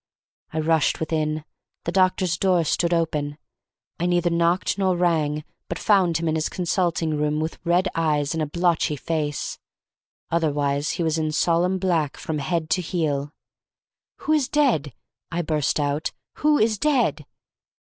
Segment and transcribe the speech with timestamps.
[0.51, 1.45] I rushed within.
[1.83, 3.37] The doctor's door stood open.
[3.99, 8.33] I neither knocked nor rang, but found him in his consulting room with red eyes
[8.33, 9.59] and a blotchy face.
[10.31, 13.31] Otherwise he was in solemn black from head to heel.
[14.25, 14.93] "Who is dead?"
[15.31, 16.13] I burst out.
[16.37, 17.27] "Who is dead?"